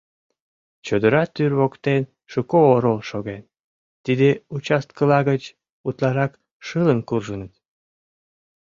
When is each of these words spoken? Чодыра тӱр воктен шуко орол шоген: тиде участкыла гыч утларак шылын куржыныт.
Чодыра 0.85 1.23
тӱр 1.33 1.51
воктен 1.59 2.03
шуко 2.31 2.57
орол 2.73 2.99
шоген: 3.09 3.43
тиде 4.03 4.29
участкыла 4.55 5.19
гыч 5.29 5.43
утларак 5.87 6.33
шылын 6.65 6.99
куржыныт. 7.07 7.53